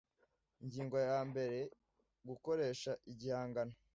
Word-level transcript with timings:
ingingo 0.63 0.97
ya 1.07 1.19
mbere 1.29 1.57
gukoresha 2.27 2.91
igihangano 3.11 3.73